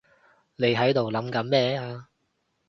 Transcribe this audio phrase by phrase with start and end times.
[0.55, 2.07] 你喺度諗緊咩啊？